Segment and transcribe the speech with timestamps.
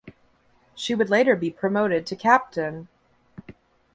[0.73, 2.87] She would later be promoted to Captain.